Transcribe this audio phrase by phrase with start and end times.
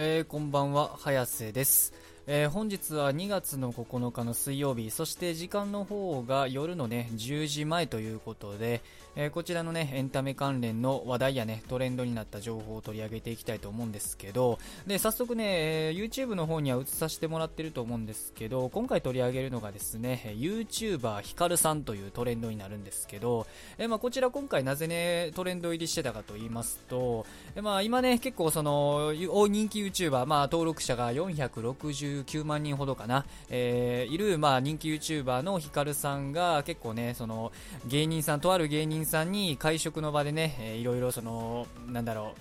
[0.00, 1.92] えー、こんばんは、早瀬です。
[2.30, 8.82] えー、本日は2月の9日の水曜日、そして時間の方が夜のね、10時前ということで、
[9.16, 15.44] えー、こちらのね、エンタメ関連の話題やね、トレンドになった情報を取り上げていきたいと思うんですけど、で、早速ね、
[15.88, 23.46] えー、YouTube の方には映させてもらってると思うんですけど、今回取り上げるのがですね、YouTuber ヒカルさんというトレンドになるんですけど、
[23.78, 27.24] えー、まあ、こちら今回なぜね、トレンド入りしてたかと言いますと、
[27.56, 37.52] えまあ、今ね、結構その、人気 YouTuber、まあ、登録者が460 9万人ほどかな、えー、いる、まあ、人気 YouTuber のヒカルさんが結構ね、その
[37.86, 42.34] 芸人さん、とある芸人さんに会食の場でね、えー、いろいろその、なんだろ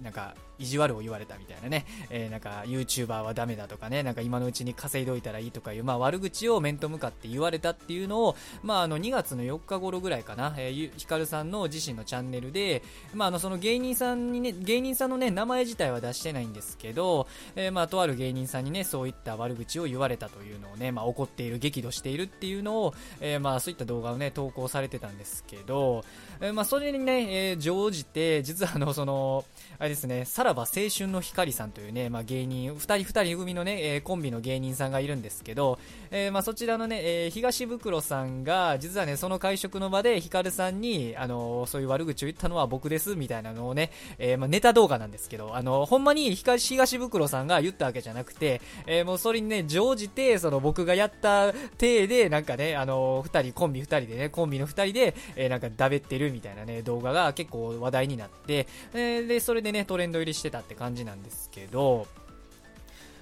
[0.00, 12.82] う、なんか、意地悪を言われたみたいなね、えー、なんか YouTuber はダメだとかね、なんか今のうちに稼いどいたらいいとかいう、まあ悪口を面と向かって言われたっていうのを、まああの2月の4日頃ぐらいかな、えー、ヒカルさんの自身のチャンネルで、
[13.14, 17.26] まああのその芸人さんにね、芸人さんのね、名前自体は出してないんですけど、
[17.56, 26.04] えー、まあとある芸人さんにね、そういった悪口を言われたというのをね、まあ怒っている、激怒しているっていうのを、えー、まあそういった動画をね、投稿されてたんですけど、
[26.40, 29.44] えー、まあそれにね、えー、乗じて、実はあの、その、
[29.78, 35.78] あれですね、さらば青春の光さんというね、まあ、芸人、二人二人組のね、えー、コンビの芸人さんがいるんですけど、
[36.10, 62.06] えー、まあ、そちらのね、えー、東袋さんが、実はね、その会食の場で、ヒカルさんに、あのそういう悪口を言ったのは僕です、みたいなのをね、えまあ、ネタ動画なんですけど、あのほんまに東袋さんが言ったわけじゃなくて、えもうそれにね、乗じて、その僕がやった体で、なんかね、あの二人、コンビ二人でね、コンビの二人で、えなんかだべってるみたいなね、動画が結構話題になって、えで、それでね、トレンド入りしてたって感じなんですけど、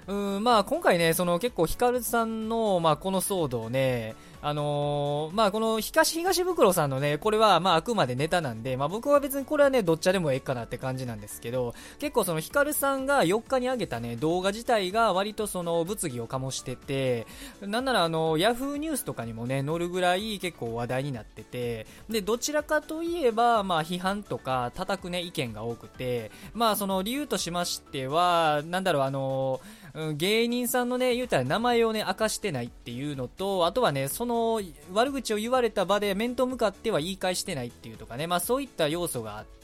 [0.06, 17.26] うんまあ、今回ね、その結構ヒカルさんの、まあ、この騒動ね、あのー、まあ、この東、東袋さんのね、これは、まあ、あくまでネタなんで、まあ、僕は別にこれはね、どっちでもええかなって感じなんですけど、結構そのヒカルさんが4日に上げたね、動画自体が割とその物議を醸してて、
[17.60, 34.60] なんならあの、ヤフーニュースとかにもね、載るぐらい結構話題になってて、で、どちらかといえば、まあ、批判とか叩くね、意見が多くて、まあ、その理由としましては、なんだろう、あのー、芸人さんのね、言うたら名前をね、明かしてないっていうのと、あとはね、そのの
[34.92, 39.59] 悪口を言われた場で面と向かっては言い返してないっていうとかね、まあそういった要素があって、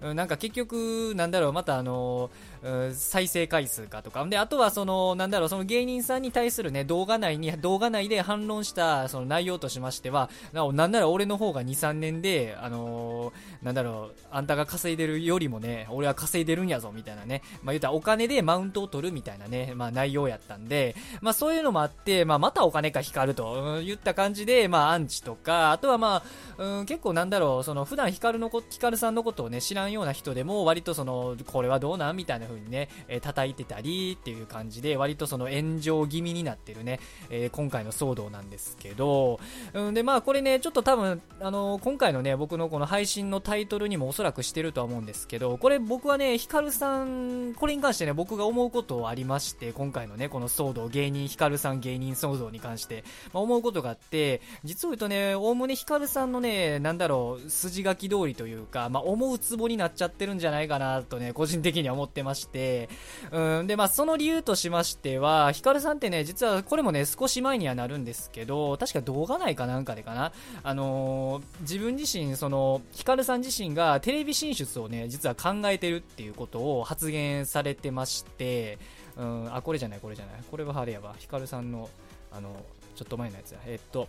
[0.00, 2.58] うん、なんか結局、なんだろう、またあのー
[2.92, 4.24] 再生回数かとか。
[4.26, 17.42] で、あとはその、なんだろう、その芸人さんに対するね、動画内に、動画内で反論したその内容としましては、なんなら俺の方が2、3年で、あのー、なんだろう、あんたが稼いでるよりもね、俺は稼いでるんやぞ、みたいなね。
[17.62, 26.22] まあ、言ったらお金でマウントを取るみたいなね、まあ内容やったんで、まあそういうのもあって、まあまたお金か光ると、うん、言った感じで、まあアンチとか、あとはま
[26.58, 39.38] あ、うん、結構なんだろう、その普段光のこ、光さんのことことをね、知らんような人でも、割とその、これはどうなんみたいな風にね、えー、叩いてたりっていう感じで、割とその炎上気味になってるね、えー、今回の騒動なんですけど、
[39.74, 62.88] うんで、まあこれね、ちょっと多分、あのー、今回のね、僕のこの配信のタイトルにもおそらくしてるとは思うんですけど、これ僕はね、ヒカルさん、これに関してね、僕が思うことありまして、今回のね、この騒動、芸人、ヒカルさん芸人騒動に関して、まあ、思うことがあって、実を言うとね、おおむねヒカルさんのね、なんだろう、筋書き通りというか、まあ、思うツボになっちゃってるんじゃないかなとね、個人的には思ってまして、
[63.32, 78.78] うん、で、まあ、その理由としましては、ヒカルさんってね、実はこれもね、少し前にはなるんですけど、確か動画内かなんかでかな、あのー、自分自身、その、ヒカルさん自身がテレビ進出をね、実は考えてるっていうことを発言されてまして、
[79.16, 80.34] うん、あ、これじゃない、これじゃない。
[80.48, 81.14] これはあれやば。
[81.18, 81.90] ヒカルさんの、
[82.30, 82.64] あの、
[82.94, 83.58] ちょっと前のやつや。
[83.66, 84.08] えっと、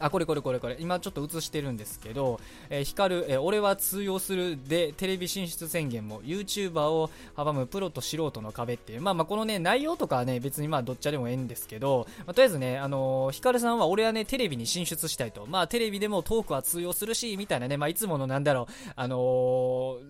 [0.00, 0.76] あ、これこれこれこれ。
[0.80, 2.40] 今ちょっと映してるんですけど、
[2.70, 15.46] えー、光る、えー、俺は通用するで、テレビ進出宣言も、YouTuber を阻むプロと素人の壁っていう、まあまあこのね、内容とかはね、別にまあどっちでもええんですけど、まあ、とりあえずね、あのー、光さんは俺はね、テレビに進出したいと。
[15.46, 19.18] まあテレビでもトークは通用するし、みたいなね、まあいつものなんだろう、あの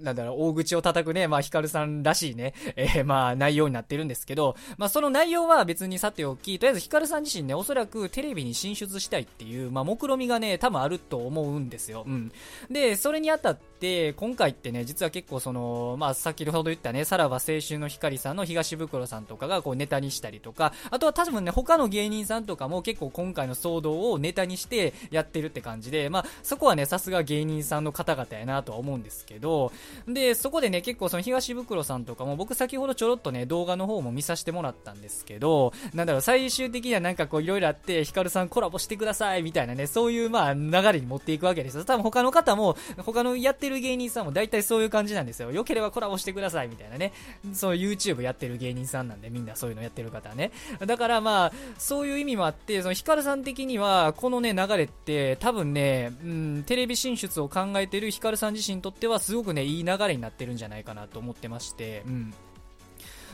[0.01, 12.05] ー、なんだろう、大口を叩くね、まあ光さんらしいね、えー、まあ内容になってるんですけど、まあその内容は別にさておき、とりあえず光さん自身ね、おそらくテレビに進出したいっていう、まあ目論みがね、多分あると思うんですよ。
[12.07, 12.33] うん。
[12.71, 29.73] で、それにあたって、今回ってね、実は結構その、まあ、先ほど言ったね、さらば青春の光さんの東袋さんとかがこうネタにしたりとか、あとは多分ね、他の芸人さんとかも結構今回の騒動をネタにしてやってるって感じで、まあ、そこはね、さすが芸人さんの方々やなとは思うんですけど、
[30.07, 41.85] で、そこでね、結構その東袋さんとかも僕先ほどちょろっとね、動画の方も見させてもらったんですけど、なんだろう、最終的にはなんかこういろいろあって、ヒカルさんコラボしてくださいみたいなね、そういうまあ流れに持っていくわけですよ。
[41.85, 45.51] 多分他の方も、他のやってる芸人さんも大体そういう感じなんですよ。
[45.51, 47.13] 良ければコラボしてくださいみたいなね。
[47.53, 50.53] そう YouTube やってる芸人さんなんでみんなそういうのやってる方ね。
[50.85, 62.35] だからまあ、そういう意味もあって、そのヒカルさん的には、このね、流れって多分ね、うん、テレビ進出を考えてるヒカルさん自身にとってはすごくね、いい流れになってるんじゃないかなと思ってまして、うん。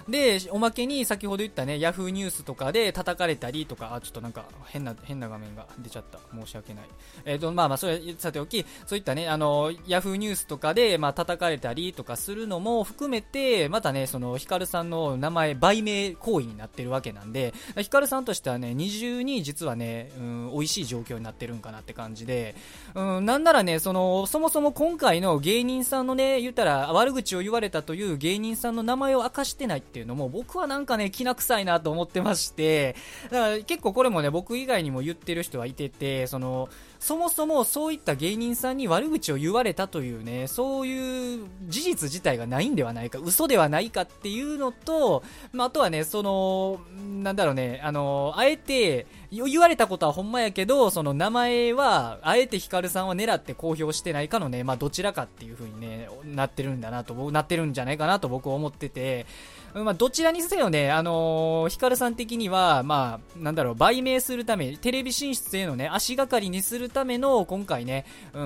[0.08, 6.18] で、おまけに先ほど言ったね、ヤフーニュースとかで叩かれたりとか、あ、ちょっとなんか変な、変な画面が出ちゃった。
[6.34, 6.84] 申し訳ない。
[7.24, 22.54] えっ、ー、と、まあまあ、それさておき、そういったね、あの、ヤフーニュースとかで、まあ叩かれたりとかするのも含めて、またね、その、ヒカルさんの名前、売名行為になってるわけなんで、ヒカルさんとしてはね、二重に実はね、うん、美味しい状況になってるんかなって感じで、
[22.94, 32.96] うん、なんならね、その、そもそも今回の芸人さんのね、言ったら悪口を言われたという芸人さんの名前を明かしてないってっていうのも僕はなんかね、気な臭いなと思ってまして、
[33.30, 45.22] だから結構これもね、僕以外にも言ってる人はいてて、その、そもそもそういった芸人さんに悪口を言われたというね、そういう事実自体がないんではないか、嘘ではないかっていうのと、
[45.54, 46.80] まあ、あとはね、その、
[47.22, 59.26] なんだろうね、あの、あえて、言われたことはほんまやけど、その名前は、あえてヒカルさんは狙って公表してないかのね、まあ、どちらかっていう風にね、なってるんだなと、なってるんじゃないかなと僕は思ってて、
[59.74, 68.42] まあ、どちらにせよね、あのー、ヒカルさん的には、まあ、なんだろう、売名するため、テレビ進出へのね、足がかりにするための、今回ね、うー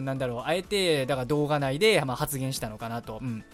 [0.00, 3.18] ん、なんだろう、あえて、だから動画内で、まあ、発言したのかなと。
[3.20, 3.44] うん。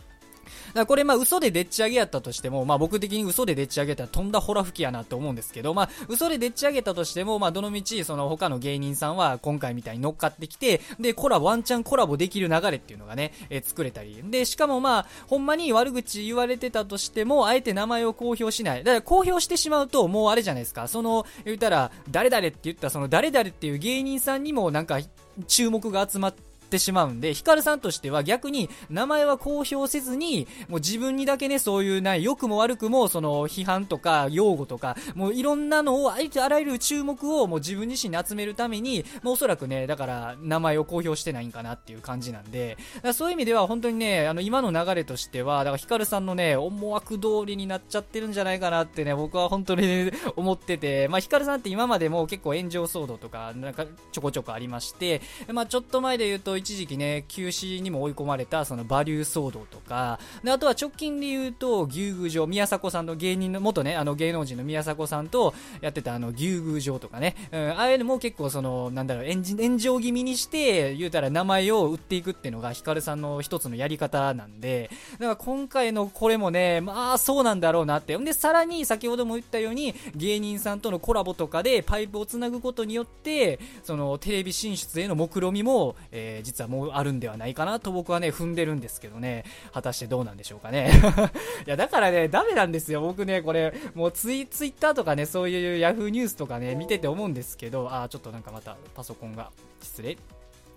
[0.68, 14.22] だからこれまあ嘘ででっち上げやったとしても、まあ僕的に嘘ででっち上げたらとんだホラ吹きやなと思うんですけど、まあ嘘ででっち上げたとしても、まあどのみちその他の芸人さんは今回みたいに乗っかってきて、でコラボ、ワンチャンコラボできる流れっていうのがね、えー、作れたり。
[14.30, 18.84] で、しかもまあ、ほんまに悪口言われてたとしても、あえて名前を公表しない。
[18.84, 20.88] だから公表してしまうと、もうあれじゃないですか。
[20.88, 24.98] その、言ったら、誰々って言ったその誰々っていう芸人さんにもなんか、
[25.46, 42.76] 注目が集まって、ってしまうんで、ヒカルさんとしては逆に名前は公表せずに、もう自分にだけね、そういうない、良くも悪くも、その批判とか用語とか、もういろんなのを、ありとあらゆる注目をもう自分自身に集めるために、もうおそらくね、だから名前を公表してないんかなっていう感じなんで、
[43.14, 55.22] そういう意味では本当にね、あの今の流れとしては、だからヒカルさんのね、思惑通りになっちゃってるんじゃないかなってね、僕は本当に、ね、思ってて、まあヒカルさんって今までも結構炎上騒動とか、なんかちょこちょこありまして、
[55.52, 78.16] まあちょっと前で言うと一時期ね、休止にも追い込まれたそのバリュー騒動とか、であとは直近で言うと、牛宮城、宮迫さんの芸人の、元ね、あの芸能人の宮迫さんとやってたあの牛宮城とかね、うん、ああいうのも結構その、なんだろう、炎上気味にして、言うたら名前を売っていくっていうのがヒカルさんの一つのやり方なんで、だから今回のこれもね、まあそうなんだろうなって。
[78.16, 90.90] んで、さらに先ほども言ったように、芸人さんとのコラボとかでパイプをつなぐことによって、そのテレビ進出への目論みも、えー、実はもうあるんではないかなと僕はね、踏んでるんですけどね、果たしてどうなんでしょうかね。
[91.66, 93.02] いや、だからね、ダメなんですよ。
[93.02, 99.50] 僕ね、これ、もうツイツイッターとかね、そういう yahoo ニュースとかね、見てて思うんですけど、あ、ちょっとなんかまたパソコンが、
[99.82, 100.16] 失礼。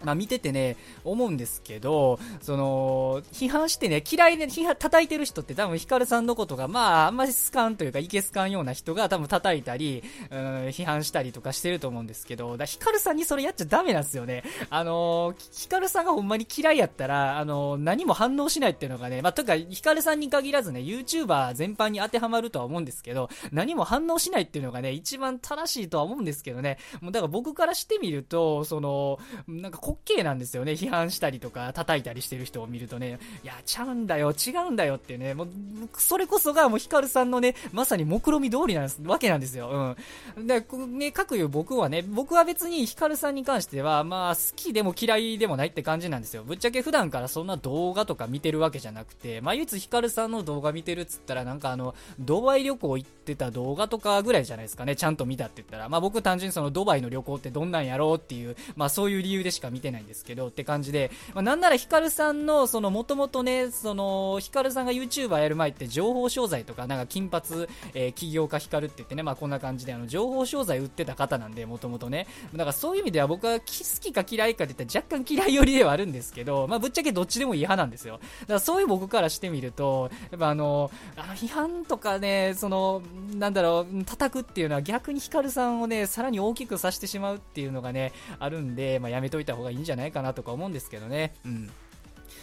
[0.04, 14.44] まあ見ててね、思うんですけど、その、批判してね、嫌いで、批判、叩いてる人って多分ヒカルさんのことが、まあ、あんまり好かんというか、いけすかんような人が多分叩いたり、うん、批判したりとかしてると思うんですけど、だヒカルさんにそれやっちゃダメなんですよね。
[14.70, 30.74] あのヒカルさんがほんまに嫌いやったら、あの何も反応しないっていうのがね、まあ、とか、ヒカルさんに限らずね、YouTuber 全般に当てはまるとは思うんですけど、何も反応しないっていうのがね、一番正しいとは思うんですけどね、もうだから僕からしてみると、その、なんか滑稽なんですよね。
[30.74, 35.50] 批判したりとか、叩いたりしてる人を見るとね、いや、ちゃうんだよ、違うんだよってね、もう、
[35.98, 39.96] それこそがもうヒカルさんのね、まさに目論見通りなんです、わけなんですよ。
[40.38, 40.48] うん。
[40.48, 46.44] で、ね、各言う僕はね、僕は別にヒカルさんに関しては、まあ、好きでも嫌いでもないって感じなんですよ。
[46.44, 55.90] ぶっちゃけ普段からそんな動画とか見てるわけじゃなくて、まあ、唯一ヒカルさんの動画見てるっつったら、なんかあの、ドバイ旅行行ってた動画とかぐらいじゃないですかね、ちゃんと見たって言ったら。
[55.90, 72.28] まあ、僕単純にそのドバイの旅行ってどんなんやろうっていう、まあ、そういう理由でしか見てないんですけど、って感じで、まあ、なんならヒカルさんの、その、もともとね、その、ヒカルさんが YouTuber やる前って情報商材とか、なんか金髪、えー、起業家ヒカルって言ってね、まあこんな感じで、あの、情報商材売ってた方なんで、もともとね。
[72.54, 73.66] だからそういう意味では僕は好
[74.00, 78.20] きか嫌いかって言ったら若干嫌い寄りではあるんですけど、まあぶっちゃけどっちでもいい派なんですよ。
[78.42, 83.02] だからそういう僕からしてみると、やっぱあの、あの批判とかね、その、
[83.36, 91.34] なんだろう、叩くっていうのは逆にヒカルさんをね、さらに大きくさしてしまうっていうのがね、あるんで、まあやめといた方がいいんじゃないかなとか思うんですけどね。
[91.46, 91.72] うん。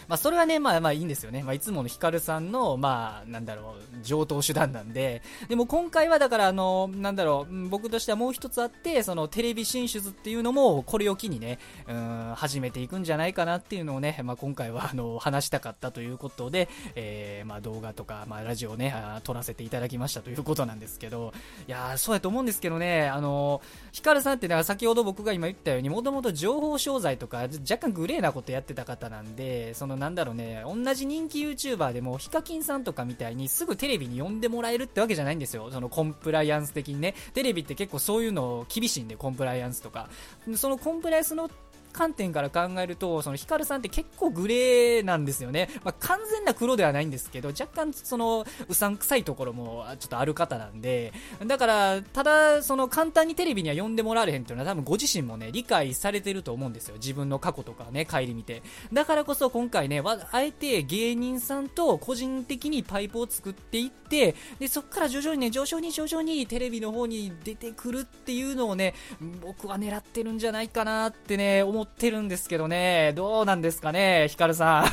[0.09, 1.43] まあ、それはね、まあまあいいんですよね。
[1.43, 21.33] まあ、いつものヒカルさんの、まあ、なんだろう、上等手段なんで、でも今回はだから、あの、なんだろう、僕としてはもう一つあって、そのテレビ進出っていうのも、これを機にね、うん、始めていくんじゃないかなっていうのをね、まあ、今回は、あの、話したかったということで、えー、まあ、動画とか、まあ、ラジオね、撮らせていただきましたということなんですけど、
[21.67, 23.61] いやそうやと思うんですけどね、あの、
[23.93, 35.71] ヒカルさんってね、先ほど僕が今言ったように、もともと情報商材とか、若干グレーなことやってた方なんで、そのなんだろうね、同じ人気 YouTuber でもヒカキンさんとかみたいにすぐテレビに呼んでもらえるってわけじゃないんですよ。
[35.71, 37.15] そのコンプライアンス的にね。
[37.33, 40.11] テレビって結構そういうの厳しいんで、コンプライアンスとか。
[40.57, 41.49] そのコンプライアンスの
[41.99, 45.69] 観点から考えると、そのヒカルさんって結構グレーなんですよね。
[45.83, 51.13] まあ、完全な黒ではないんですけど、若干そのうさんくさいところもちょっとある方なんで、
[51.45, 56.95] だから、ただ、その簡単にテレビには呼んでもらわれへんっていうのは多分ご自身もね、理解されてると思うんですよ。
[56.95, 58.63] 自分の過去とかね、帰り見て。
[58.93, 68.95] だからこそ今回ね、あえて芸人さんと個人的にパイプを作っていって、で、そっから徐々にね、徐々に徐々にテレビの方に出てくるっていうのをね、
[69.43, 74.85] 僕は狙ってるんじゃないかなってね、思ってるんですけどね、どうなんですかね、ヒカルさ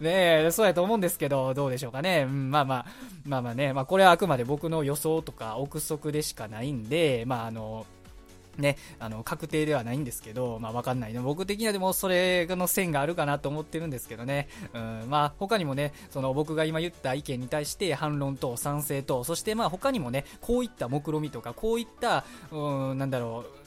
[0.02, 2.26] ねそうやと思うんですけど、どうでしょうかね。
[2.28, 2.86] うん、まあまあ、
[3.26, 7.86] まあまあね、まあこれはあくまで僕の予想とか憶測でしかないんで、まああの、
[8.60, 11.20] ね、あの、確定ではないんですけど、まあわかんないね。
[11.20, 14.48] 僕的にはでもそれの線があるかなと思ってるんですけどね。
[14.74, 23.59] うん、まあ他にもね、その僕が今言った意見に対して反論と賛成と、そしてまあ他にもね、こういった目論見みとか、こういった、うん、なんだろう、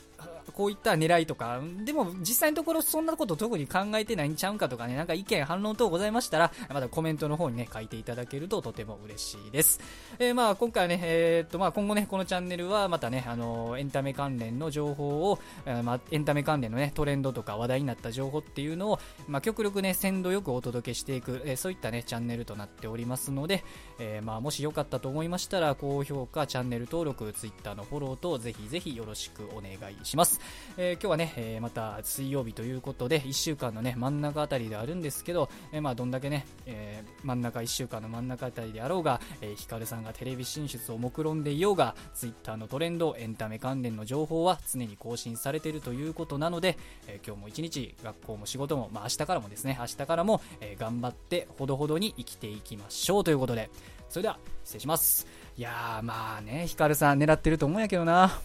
[0.54, 9.80] こういった狙いとか、でも実際のところそんなこと特に考えてないんちゃうんかとかね、なんか意見、反論等ございましたら、またコメントの方にね、書いていただけるととても嬉しいです。
[10.20, 23.64] えー、まあ今回はね、えー、っとまあ今後ね、このチャンネルはまたね、あのエンタメ関連の情報を、え、まあ、エンタメ関連のね、トレンドとか話題になった情報っていうのを、まあ極力ね、鮮度よくお届けしていく、え、そういったね、チャンネルとなっておりますので、
[24.00, 30.43] え、まあもしよかったと思いましたら、高評価、チャンネル登録、Twitter のフォローと、ぜひぜひよろしくお願いします。
[30.78, 53.70] えー、今日はね、えー、また水曜日ということで、1週間のね、真ん中あたりであるんですけど、えー、まあ、どんだけね、え真ん中、1週間の真ん中あたりであろうが、えヒカルさんがテレビ進出を目論んでいようが、Twitter のトレンド、エンタメ関連の情報は常に更新されているということなので、え今日も一日、学校も仕事も、まあ、明日からもですね、明日からも、え頑張ってほどほどに生きていきましょうということで、
[54.10, 55.28] それでは失礼します。
[55.58, 58.40] いやーまあね、ヒカルさん狙ってると思うんやけどな。